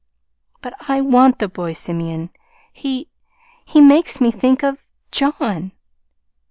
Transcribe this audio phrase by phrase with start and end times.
[0.63, 2.31] "But I want the boy, Simeon.
[2.73, 3.11] He
[3.65, 5.73] he makes me think of John."